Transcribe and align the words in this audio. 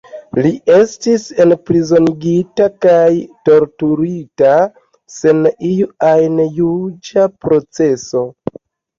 Li 0.43 0.49
estis 0.75 1.23
enprizonigita 1.43 2.65
kaj 2.85 3.11
torturita, 3.49 4.53
sen 5.17 5.43
iu 5.67 5.89
ajn 6.07 6.41
juĝa 6.61 7.27
proceso. 7.45 8.25